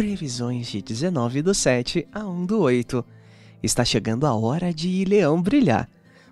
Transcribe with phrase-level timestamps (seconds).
[0.00, 3.04] Previsões de 19 do 7 a 1 do 8.
[3.62, 5.90] Está chegando a hora de Leão brilhar.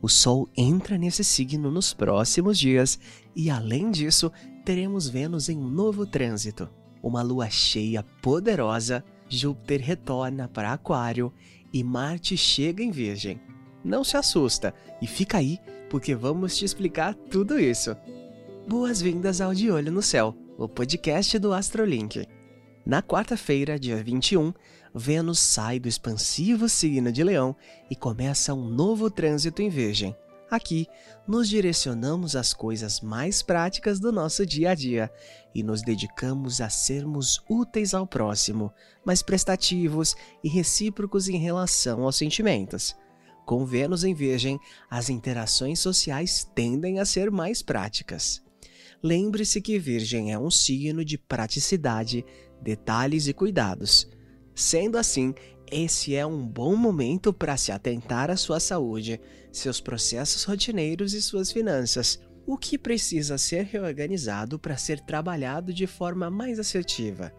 [0.00, 2.98] O Sol entra nesse signo nos próximos dias
[3.36, 4.32] e, além disso,
[4.64, 6.70] teremos Vênus em um novo trânsito.
[7.02, 11.30] Uma lua cheia poderosa, Júpiter retorna para Aquário
[11.70, 13.38] e Marte chega em Virgem.
[13.84, 14.72] Não se assusta
[15.02, 15.58] e fica aí
[15.90, 17.94] porque vamos te explicar tudo isso.
[18.66, 22.26] Boas-vindas ao De Olho no Céu, o podcast do Astrolink.
[22.84, 24.52] Na quarta-feira, dia 21,
[24.94, 27.54] Vênus sai do expansivo signo de Leão
[27.90, 30.16] e começa um novo trânsito em Virgem.
[30.50, 30.88] Aqui,
[31.28, 35.08] nos direcionamos às coisas mais práticas do nosso dia a dia
[35.54, 38.72] e nos dedicamos a sermos úteis ao próximo,
[39.04, 42.96] mas prestativos e recíprocos em relação aos sentimentos.
[43.46, 44.58] Com Vênus em Virgem,
[44.90, 48.42] as interações sociais tendem a ser mais práticas.
[49.02, 52.24] Lembre-se que Virgem é um signo de praticidade,
[52.62, 54.08] detalhes e cuidados.
[54.54, 55.34] Sendo assim,
[55.70, 59.20] esse é um bom momento para se atentar à sua saúde,
[59.52, 65.86] seus processos rotineiros e suas finanças, o que precisa ser reorganizado para ser trabalhado de
[65.86, 67.32] forma mais assertiva.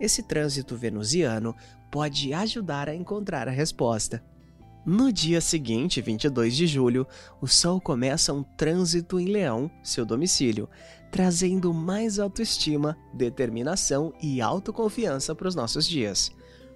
[0.00, 1.54] Esse trânsito venusiano
[1.90, 4.24] pode ajudar a encontrar a resposta.
[4.84, 7.06] No dia seguinte, 22 de julho,
[7.40, 10.68] o Sol começa um trânsito em Leão, seu domicílio,
[11.08, 16.32] trazendo mais autoestima, determinação e autoconfiança para os nossos dias.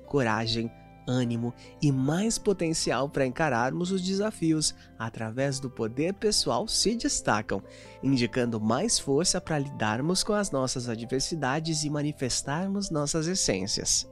[0.07, 0.71] Coragem,
[1.05, 7.61] ânimo e mais potencial para encararmos os desafios através do poder pessoal se destacam,
[8.05, 14.09] indicando mais força para lidarmos com as nossas adversidades e manifestarmos nossas essências.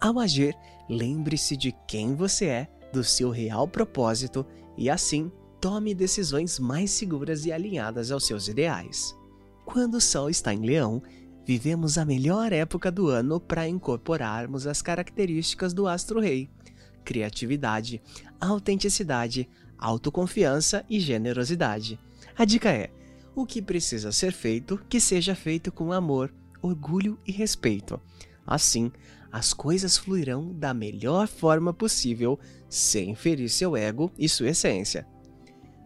[0.00, 0.56] Ao agir,
[0.88, 4.46] lembre-se de quem você é, do seu real propósito
[4.78, 9.16] e assim tome decisões mais seguras e alinhadas aos seus ideais.
[9.64, 11.02] Quando o Sol está em Leão,
[11.44, 16.48] vivemos a melhor época do ano para incorporarmos as características do astro-rei:
[17.04, 18.00] criatividade,
[18.40, 21.98] autenticidade, autoconfiança e generosidade.
[22.38, 22.90] A dica é:
[23.34, 28.00] o que precisa ser feito, que seja feito com amor, orgulho e respeito.
[28.46, 28.92] Assim,
[29.34, 35.04] as coisas fluirão da melhor forma possível, sem ferir seu ego e sua essência.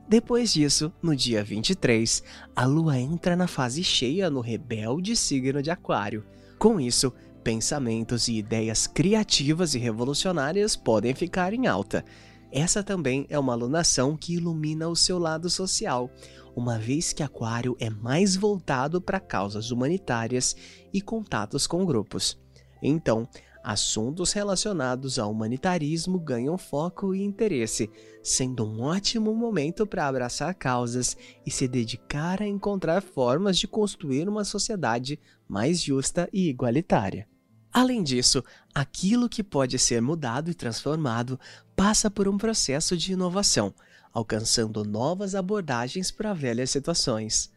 [0.06, 2.22] Depois disso, no dia 23,
[2.54, 6.26] a lua entra na fase cheia no rebelde signo de Aquário.
[6.58, 7.10] Com isso,
[7.42, 12.04] pensamentos e ideias criativas e revolucionárias podem ficar em alta.
[12.52, 16.10] Essa também é uma alunação que ilumina o seu lado social,
[16.54, 20.54] uma vez que Aquário é mais voltado para causas humanitárias
[20.92, 22.38] e contatos com grupos.
[22.82, 23.28] Então,
[23.62, 27.90] assuntos relacionados ao humanitarismo ganham foco e interesse,
[28.22, 34.28] sendo um ótimo momento para abraçar causas e se dedicar a encontrar formas de construir
[34.28, 37.28] uma sociedade mais justa e igualitária.
[37.72, 38.42] Além disso,
[38.74, 41.38] aquilo que pode ser mudado e transformado
[41.76, 43.74] passa por um processo de inovação,
[44.12, 47.50] alcançando novas abordagens para velhas situações.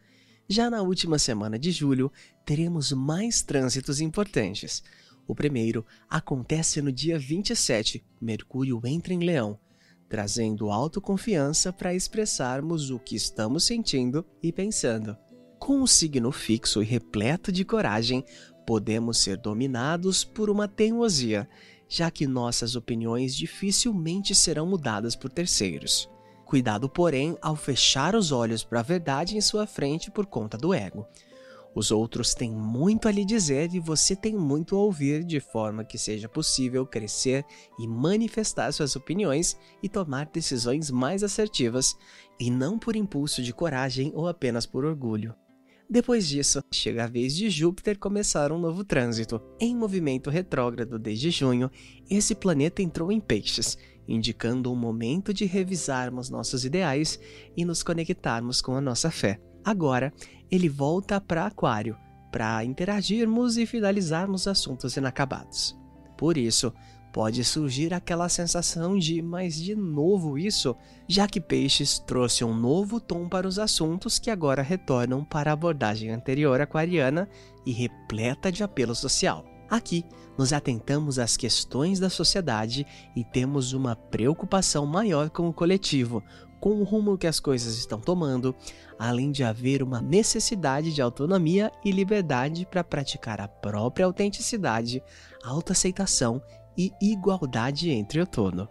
[0.48, 2.12] Já na última semana de julho,
[2.44, 4.82] teremos mais trânsitos importantes.
[5.32, 9.58] O primeiro acontece no dia 27, Mercúrio entra em Leão,
[10.06, 15.16] trazendo autoconfiança para expressarmos o que estamos sentindo e pensando.
[15.58, 18.22] Com o signo fixo e repleto de coragem,
[18.66, 21.48] podemos ser dominados por uma teimosia,
[21.88, 26.10] já que nossas opiniões dificilmente serão mudadas por terceiros.
[26.44, 30.74] Cuidado, porém, ao fechar os olhos para a verdade em sua frente por conta do
[30.74, 31.06] ego.
[31.74, 35.84] Os outros têm muito a lhe dizer e você tem muito a ouvir, de forma
[35.84, 37.44] que seja possível crescer
[37.78, 41.96] e manifestar suas opiniões e tomar decisões mais assertivas,
[42.38, 45.34] e não por impulso de coragem ou apenas por orgulho.
[45.88, 49.40] Depois disso, chega a vez de Júpiter começar um novo trânsito.
[49.60, 51.70] Em movimento retrógrado desde junho,
[52.08, 53.76] esse planeta entrou em Peixes,
[54.08, 57.18] indicando um momento de revisarmos nossos ideais
[57.56, 59.38] e nos conectarmos com a nossa fé.
[59.64, 60.12] Agora,
[60.50, 61.96] ele volta para Aquário,
[62.30, 65.78] para interagirmos e finalizarmos assuntos inacabados.
[66.16, 66.72] Por isso,
[67.12, 70.74] pode surgir aquela sensação de mas de novo isso,
[71.06, 75.52] já que Peixes trouxe um novo tom para os assuntos que agora retornam para a
[75.52, 77.28] abordagem anterior aquariana
[77.66, 79.44] e repleta de apelo social.
[79.68, 80.04] Aqui,
[80.36, 86.22] nos atentamos às questões da sociedade e temos uma preocupação maior com o coletivo,
[86.62, 88.54] com o rumo que as coisas estão tomando,
[88.96, 95.02] além de haver uma necessidade de autonomia e liberdade para praticar a própria autenticidade,
[95.42, 96.40] autoaceitação
[96.78, 98.68] e igualdade entre o todo.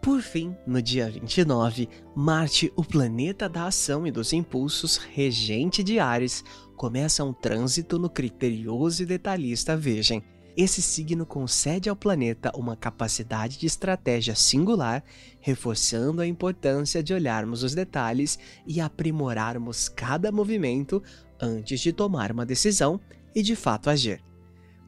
[0.00, 5.98] Por fim, no dia 29, Marte, o planeta da ação e dos impulsos, regente de
[5.98, 6.42] Ares,
[6.74, 10.24] começa um trânsito no criterioso e detalhista Virgem.
[10.56, 15.04] Esse signo concede ao planeta uma capacidade de estratégia singular,
[15.38, 21.02] reforçando a importância de olharmos os detalhes e aprimorarmos cada movimento
[21.38, 22.98] antes de tomar uma decisão
[23.34, 24.24] e de fato agir.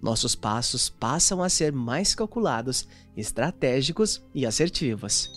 [0.01, 5.31] Nossos passos passam a ser mais calculados, estratégicos e assertivos.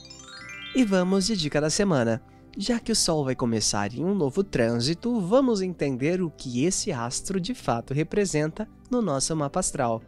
[0.74, 2.22] E vamos de dica da semana.
[2.58, 6.92] Já que o Sol vai começar em um novo trânsito, vamos entender o que esse
[6.92, 10.02] astro de fato representa no nosso mapa astral.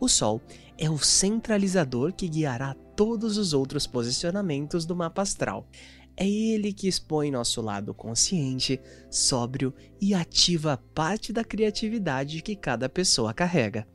[0.00, 0.40] O Sol
[0.76, 5.66] é o centralizador que guiará todos os outros posicionamentos do mapa astral.
[6.16, 8.80] É ele que expõe nosso lado consciente,
[9.10, 13.86] sóbrio e ativa parte da criatividade que cada pessoa carrega.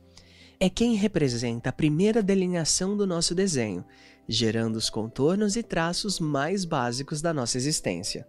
[0.58, 3.84] É quem representa a primeira delineação do nosso desenho,
[4.26, 8.26] gerando os contornos e traços mais básicos da nossa existência.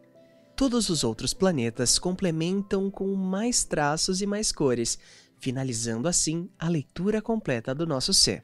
[0.56, 4.98] Todos os outros planetas complementam com mais traços e mais cores,
[5.46, 8.44] finalizando assim a leitura completa do nosso ser.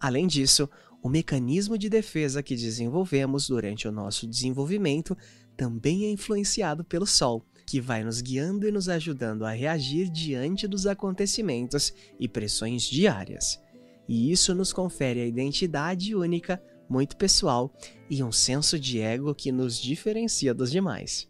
[0.00, 0.68] Além disso,
[1.00, 5.16] o mecanismo de defesa que desenvolvemos durante o nosso desenvolvimento
[5.56, 10.66] também é influenciado pelo Sol, que vai nos guiando e nos ajudando a reagir diante
[10.66, 13.62] dos acontecimentos e pressões diárias.
[14.08, 17.72] E isso nos confere a identidade única, muito pessoal
[18.10, 21.28] e um senso de ego que nos diferencia dos demais.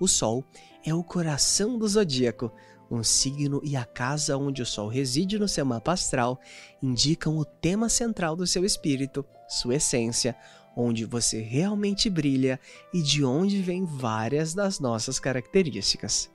[0.00, 0.44] O Sol
[0.84, 2.50] é o coração do zodíaco,
[2.92, 6.38] um signo e a casa onde o Sol reside no seu mapa astral
[6.82, 10.36] indicam o tema central do seu espírito, sua essência,
[10.76, 12.60] onde você realmente brilha
[12.92, 16.30] e de onde vêm várias das nossas características.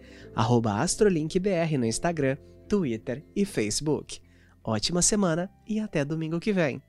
[0.80, 2.36] AstroLinkBR no Instagram,
[2.68, 4.20] Twitter e Facebook.
[4.62, 6.80] Ótima semana e até domingo que vem.